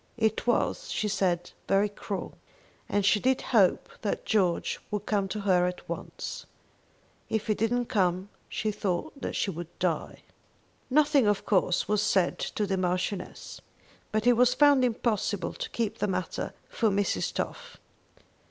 It 0.17 0.47
was, 0.47 0.89
she 0.89 1.07
said, 1.07 1.51
very 1.67 1.87
cruel, 1.87 2.35
and 2.89 3.05
she 3.05 3.19
did 3.19 3.39
hope 3.43 3.87
that 4.01 4.25
George 4.25 4.79
would 4.89 5.05
come 5.05 5.27
to 5.27 5.41
her 5.41 5.67
at 5.67 5.87
once. 5.87 6.47
If 7.29 7.45
he 7.45 7.53
didn't 7.53 7.85
come 7.85 8.29
she 8.49 8.71
thought 8.71 9.21
that 9.21 9.35
she 9.35 9.51
would 9.51 9.67
die. 9.77 10.23
Nothing, 10.89 11.27
of 11.27 11.45
course, 11.45 11.87
was 11.87 12.01
said 12.01 12.39
to 12.39 12.65
the 12.65 12.77
Marchioness, 12.77 13.61
but 14.11 14.25
it 14.25 14.33
was 14.33 14.55
found 14.55 14.83
impossible 14.83 15.53
to 15.53 15.69
keep 15.69 15.99
the 15.99 16.07
matter 16.07 16.53
from 16.67 16.97
Mrs. 16.97 17.31
Toff. 17.31 17.77